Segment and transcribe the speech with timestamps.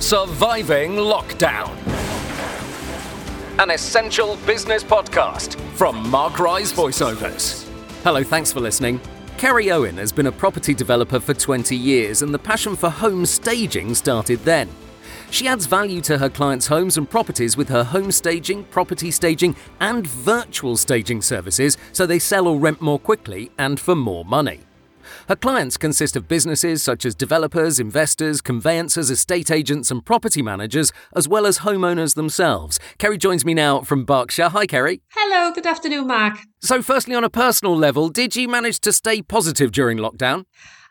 [0.00, 1.74] Surviving Lockdown.
[3.58, 7.66] An essential business podcast from Mark Rise Voiceovers.
[8.04, 9.00] Hello, thanks for listening.
[9.38, 13.24] Ceri Owen has been a property developer for 20 years, and the passion for home
[13.24, 14.68] staging started then.
[15.30, 19.56] She adds value to her clients' homes and properties with her home staging, property staging,
[19.80, 24.65] and virtual staging services so they sell or rent more quickly and for more money.
[25.28, 30.92] Her clients consist of businesses such as developers, investors, conveyancers, estate agents, and property managers,
[31.14, 32.78] as well as homeowners themselves.
[32.98, 34.48] Ceri joins me now from Berkshire.
[34.50, 35.00] Hi, Ceri.
[35.10, 36.38] Hello, good afternoon, Mark.
[36.60, 40.44] So, firstly, on a personal level, did you manage to stay positive during lockdown?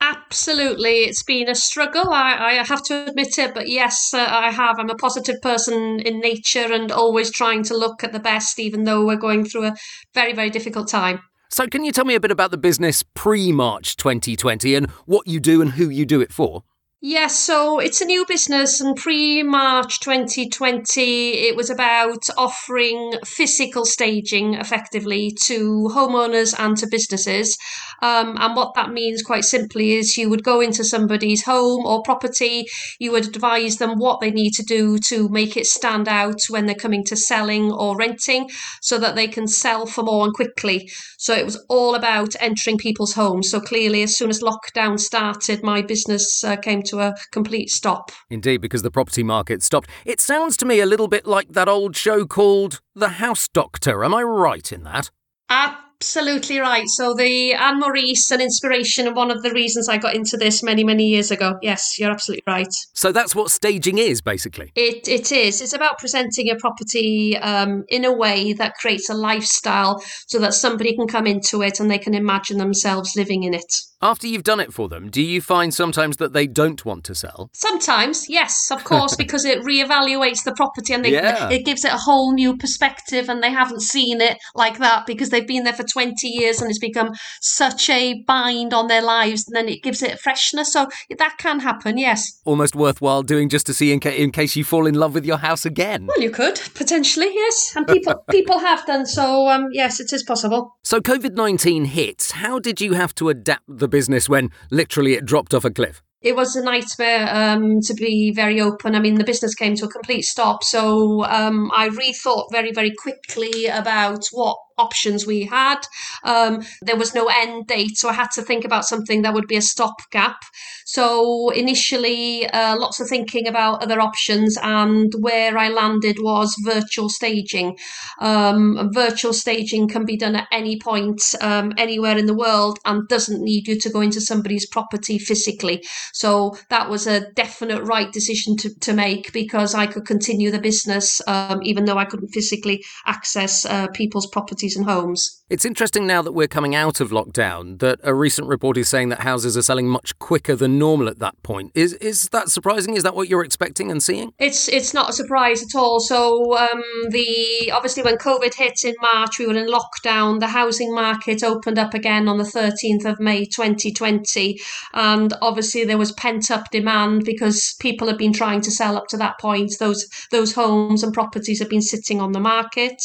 [0.00, 1.04] Absolutely.
[1.04, 2.10] It's been a struggle.
[2.10, 4.78] I, I have to admit it, but yes, uh, I have.
[4.78, 8.84] I'm a positive person in nature and always trying to look at the best, even
[8.84, 9.76] though we're going through a
[10.12, 11.20] very, very difficult time.
[11.56, 15.26] So, can you tell me a bit about the business pre March 2020 and what
[15.26, 16.64] you do and who you do it for?
[17.08, 23.84] Yes, so it's a new business, and pre March 2020, it was about offering physical
[23.84, 27.56] staging effectively to homeowners and to businesses.
[28.02, 32.02] Um, and what that means, quite simply, is you would go into somebody's home or
[32.02, 32.66] property,
[32.98, 36.66] you would advise them what they need to do to make it stand out when
[36.66, 38.50] they're coming to selling or renting
[38.82, 40.90] so that they can sell for more and quickly.
[41.18, 43.48] So it was all about entering people's homes.
[43.48, 48.10] So clearly, as soon as lockdown started, my business uh, came to a complete stop.
[48.30, 49.88] Indeed, because the property market stopped.
[50.04, 54.04] It sounds to me a little bit like that old show called The House Doctor.
[54.04, 55.10] Am I right in that?
[55.48, 56.86] Absolutely right.
[56.88, 60.62] So the Ann Maurice, an inspiration, and one of the reasons I got into this
[60.62, 61.54] many, many years ago.
[61.62, 62.72] Yes, you're absolutely right.
[62.92, 64.72] So that's what staging is, basically.
[64.74, 65.62] It it is.
[65.62, 70.52] It's about presenting a property um, in a way that creates a lifestyle, so that
[70.52, 73.72] somebody can come into it and they can imagine themselves living in it.
[74.06, 77.14] After you've done it for them, do you find sometimes that they don't want to
[77.14, 77.50] sell?
[77.52, 81.48] Sometimes, yes, of course, because it reevaluates the property and they, Yeah.
[81.50, 85.30] it gives it a whole new perspective, and they haven't seen it like that because
[85.30, 89.44] they've been there for 20 years and it's become such a bind on their lives,
[89.48, 90.72] and then it gives it a freshness.
[90.72, 90.86] So
[91.18, 92.40] that can happen, yes.
[92.44, 95.24] Almost worthwhile doing just to see in, ca- in case you fall in love with
[95.26, 96.06] your house again.
[96.06, 99.48] Well, you could potentially, yes, and people people have done so.
[99.48, 100.76] Um, yes, it is possible.
[100.84, 102.30] So COVID 19 hits.
[102.30, 106.02] How did you have to adapt the business when literally it dropped off a cliff?
[106.20, 108.94] It was a nightmare, um, to be very open.
[108.94, 110.64] I mean, the business came to a complete stop.
[110.64, 115.80] So um, I rethought very, very quickly about what options we had.
[116.24, 119.46] Um, there was no end date, so I had to think about something that would
[119.46, 120.36] be a stopgap.
[120.84, 127.08] So initially, uh, lots of thinking about other options, and where I landed was virtual
[127.08, 127.76] staging.
[128.20, 133.08] Um, virtual staging can be done at any point, um, anywhere in the world, and
[133.08, 135.84] doesn't need you to go into somebody's property physically.
[136.12, 140.58] So that was a definite right decision to, to make because I could continue the
[140.58, 144.26] business um, even though I couldn't physically access uh, people's
[144.66, 145.42] properties and homes.
[145.48, 149.10] It's interesting now that we're coming out of lockdown that a recent report is saying
[149.10, 151.70] that houses are selling much quicker than normal at that point.
[151.72, 152.96] Is is that surprising?
[152.96, 154.32] Is that what you're expecting and seeing?
[154.40, 156.00] It's it's not a surprise at all.
[156.00, 160.40] So um, the obviously when COVID hit in March, we were in lockdown.
[160.40, 164.58] The housing market opened up again on the 13th of May 2020,
[164.94, 169.06] and obviously there was pent up demand because people had been trying to sell up
[169.08, 169.78] to that point.
[169.78, 173.00] Those those homes and properties had been sitting on the market.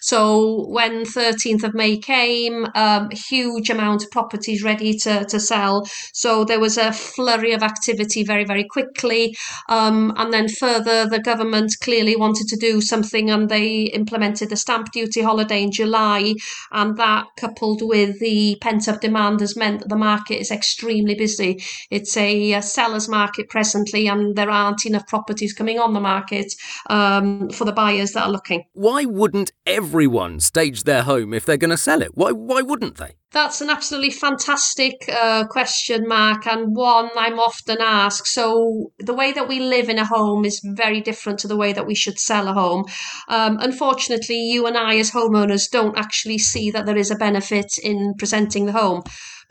[0.00, 5.86] So when 13th of May came, um, huge amount of properties ready to, to sell.
[6.12, 9.36] So there was a flurry of activity very, very quickly.
[9.68, 14.56] Um, and then further, the government clearly wanted to do something and they implemented the
[14.56, 16.34] stamp duty holiday in July.
[16.70, 21.14] And that, coupled with the pent up demand, has meant that the market is extremely
[21.14, 21.62] busy.
[21.90, 26.52] It's a, a seller's market presently, and there aren't enough properties coming on the market
[26.90, 28.64] um, for the buyers that are looking.
[28.72, 32.10] Why wouldn't everyone stage their home if they're going to sell it?
[32.14, 33.14] Why why wouldn't they?
[33.32, 38.26] That's an absolutely fantastic uh, question, Mark, and one I'm often asked.
[38.26, 41.72] So, the way that we live in a home is very different to the way
[41.72, 42.84] that we should sell a home.
[43.28, 47.78] Um, unfortunately, you and I, as homeowners, don't actually see that there is a benefit
[47.82, 49.02] in presenting the home.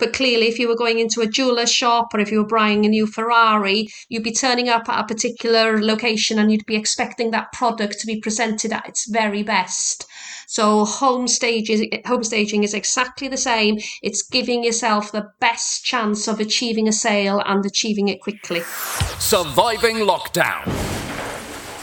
[0.02, 2.88] But clearly, if you were going into a jeweler's shop or if you were buying
[2.88, 7.30] a new Ferrari, you'd be turning up at a particular location and you'd be expecting
[7.30, 10.08] that product to be presented at its very best.
[10.48, 13.78] So home stages, home staging is exactly the same.
[14.02, 18.62] It's giving yourself the best chance of achieving a sale and achieving it quickly.
[19.20, 21.01] Surviving Lockdown.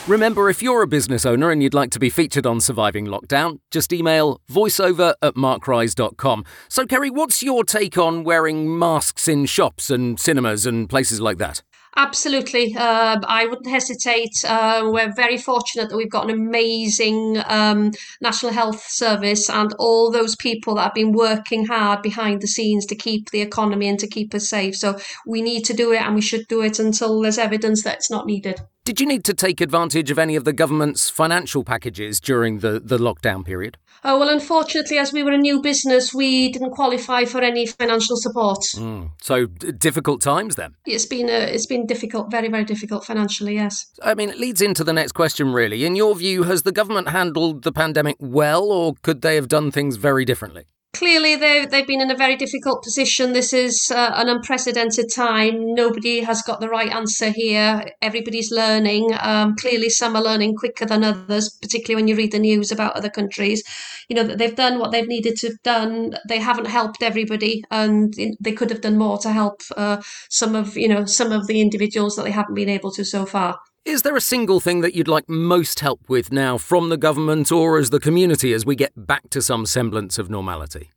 [0.08, 3.58] Remember, if you're a business owner and you'd like to be featured on Surviving Lockdown,
[3.70, 6.46] just email voiceover at markrise.com.
[6.70, 11.36] So, Ceri, what's your take on wearing masks in shops and cinemas and places like
[11.36, 11.62] that?
[11.94, 12.74] Absolutely.
[12.74, 14.32] Uh, I wouldn't hesitate.
[14.46, 17.90] Uh, we're very fortunate that we've got an amazing um,
[18.22, 22.86] National Health Service and all those people that have been working hard behind the scenes
[22.86, 24.74] to keep the economy and to keep us safe.
[24.74, 27.96] So we need to do it and we should do it until there's evidence that
[27.96, 28.62] it's not needed.
[28.88, 32.80] Did you need to take advantage of any of the government's financial packages during the,
[32.80, 33.76] the lockdown period?
[34.02, 38.16] Oh, well, unfortunately, as we were a new business, we didn't qualify for any financial
[38.16, 38.60] support.
[38.76, 39.10] Mm.
[39.20, 40.74] So d- difficult times then.
[40.86, 43.56] It's been a, it's been difficult, very very difficult financially.
[43.56, 43.84] Yes.
[44.02, 45.52] I mean, it leads into the next question.
[45.52, 49.48] Really, in your view, has the government handled the pandemic well, or could they have
[49.48, 50.64] done things very differently?
[50.92, 53.32] Clearly they they've been in a very difficult position.
[53.32, 55.74] This is uh, an unprecedented time.
[55.74, 57.84] Nobody has got the right answer here.
[58.02, 59.10] Everybody's learning.
[59.20, 62.96] Um, clearly, some are learning quicker than others, particularly when you read the news about
[62.96, 63.62] other countries.
[64.08, 66.14] You know they've done what they've needed to have done.
[66.28, 70.00] They haven't helped everybody, and they could have done more to help uh,
[70.30, 73.26] some of you know some of the individuals that they haven't been able to so
[73.26, 73.58] far.
[73.88, 77.50] Is there a single thing that you'd like most help with now from the government
[77.50, 80.90] or as the community as we get back to some semblance of normality?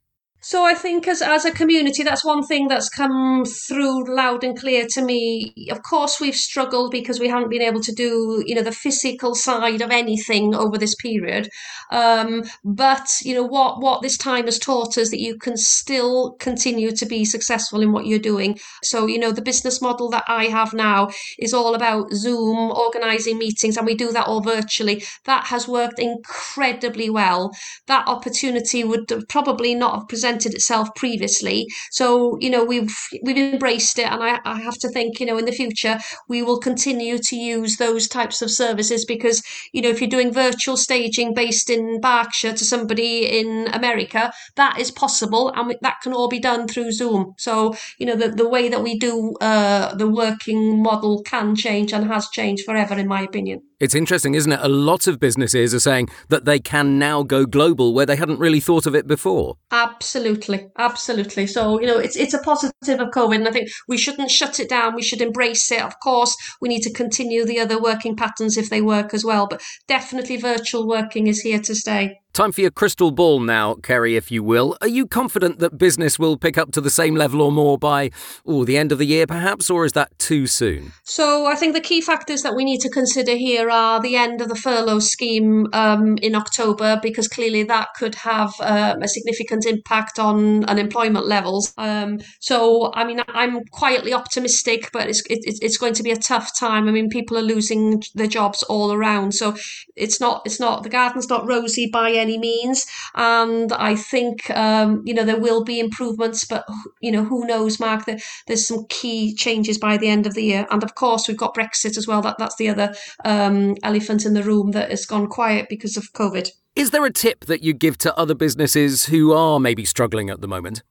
[0.43, 4.57] So I think as as a community, that's one thing that's come through loud and
[4.57, 5.53] clear to me.
[5.69, 9.35] Of course, we've struggled because we haven't been able to do you know the physical
[9.35, 11.47] side of anything over this period.
[11.91, 16.31] Um, but you know what what this time has taught us that you can still
[16.39, 18.57] continue to be successful in what you're doing.
[18.83, 23.37] So you know the business model that I have now is all about Zoom, organising
[23.37, 25.03] meetings, and we do that all virtually.
[25.25, 27.51] That has worked incredibly well.
[27.85, 31.67] That opportunity would probably not have presented presented itself previously.
[31.91, 35.37] So you know we've we've embraced it, and I, I have to think you know
[35.37, 39.41] in the future we will continue to use those types of services because
[39.73, 44.79] you know if you're doing virtual staging based in Berkshire to somebody in America, that
[44.79, 47.33] is possible, and that can all be done through Zoom.
[47.37, 51.93] So you know the the way that we do uh, the working model can change
[51.93, 53.61] and has changed forever, in my opinion.
[53.81, 54.59] It's interesting, isn't it?
[54.61, 58.37] A lot of businesses are saying that they can now go global where they hadn't
[58.37, 59.57] really thought of it before.
[59.71, 61.47] Absolutely, absolutely.
[61.47, 64.59] So you know, it's it's a positive of COVID, and I think we shouldn't shut
[64.59, 64.93] it down.
[64.93, 65.81] We should embrace it.
[65.81, 69.47] Of course, we need to continue the other working patterns if they work as well,
[69.47, 72.20] but definitely virtual working is here to stay.
[72.33, 74.77] Time for your crystal ball now, Ceri, if you will.
[74.79, 78.09] Are you confident that business will pick up to the same level or more by
[78.45, 80.93] oh, the end of the year, perhaps, or is that too soon?
[81.03, 84.39] So I think the key factors that we need to consider here are the end
[84.39, 89.65] of the furlough scheme um, in October, because clearly that could have um, a significant
[89.65, 91.73] impact on unemployment levels.
[91.77, 96.17] Um, so, I mean, I'm quietly optimistic, but it's, it, it's going to be a
[96.17, 96.87] tough time.
[96.87, 99.33] I mean, people are losing their jobs all around.
[99.33, 99.57] So
[99.97, 102.85] it's not, it's not, the garden's not rosy by any means.
[103.15, 106.65] And I think, um, you know, there will be improvements, but,
[107.01, 108.05] you know, who knows, Mark,
[108.47, 110.67] there's some key changes by the end of the year.
[110.71, 112.21] And of course, we've got Brexit as well.
[112.21, 112.93] That That's the other
[113.25, 116.49] um, elephant in the room that has gone quiet because of COVID.
[116.75, 120.39] Is there a tip that you give to other businesses who are maybe struggling at
[120.39, 120.83] the moment?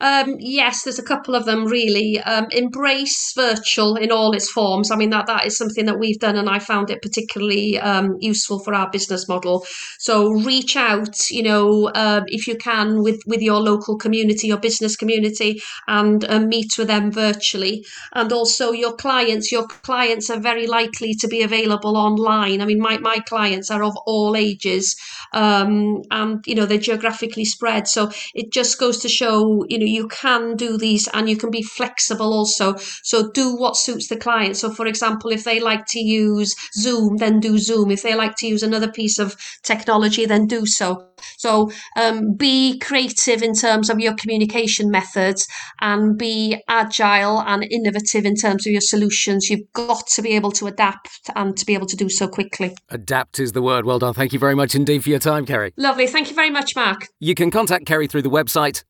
[0.00, 2.20] Um, yes, there's a couple of them really.
[2.20, 4.90] Um, embrace virtual in all its forms.
[4.90, 8.16] I mean, that, that is something that we've done, and I found it particularly um,
[8.20, 9.66] useful for our business model.
[9.98, 14.60] So reach out, you know, uh, if you can, with, with your local community, your
[14.60, 17.84] business community, and uh, meet with them virtually.
[18.12, 19.50] And also your clients.
[19.50, 22.60] Your clients are very likely to be available online.
[22.60, 24.96] I mean, my, my clients are of all ages,
[25.32, 27.88] um, and, you know, they're geographically spread.
[27.88, 31.50] So it just goes to show, you know, you can do these and you can
[31.50, 32.76] be flexible also.
[33.02, 34.56] So do what suits the client.
[34.56, 37.90] So, for example, if they like to use Zoom, then do Zoom.
[37.90, 41.08] If they like to use another piece of technology, then do so.
[41.36, 45.46] So um, be creative in terms of your communication methods
[45.80, 49.50] and be agile and innovative in terms of your solutions.
[49.50, 52.74] You've got to be able to adapt and to be able to do so quickly.
[52.88, 53.84] Adapt is the word.
[53.84, 54.14] Well done.
[54.14, 55.72] Thank you very much indeed for your time, Ceri.
[55.76, 56.06] Lovely.
[56.06, 57.06] Thank you very much, Mark.
[57.20, 58.84] You can contact Ceri through the website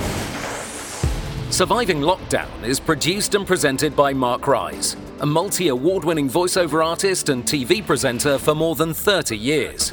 [1.52, 7.28] Surviving Lockdown is produced and presented by Mark Rise, a multi award winning voiceover artist
[7.28, 9.92] and TV presenter for more than 30 years.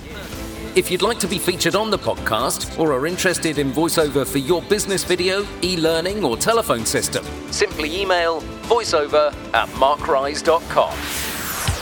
[0.73, 4.37] If you'd like to be featured on the podcast or are interested in voiceover for
[4.37, 10.97] your business video, e learning, or telephone system, simply email voiceover at markrise.com.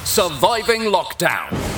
[0.05, 1.68] Surviving Lockdown.